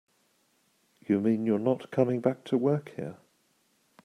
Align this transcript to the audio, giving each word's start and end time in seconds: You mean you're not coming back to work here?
You 1.07 1.19
mean 1.19 1.45
you're 1.45 1.59
not 1.59 1.91
coming 1.91 2.21
back 2.21 2.43
to 2.45 2.57
work 2.57 2.91
here? 2.95 3.17